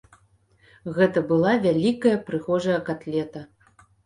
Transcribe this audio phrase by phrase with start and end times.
[0.95, 3.45] Гэта была вялікая прыгожая катлета.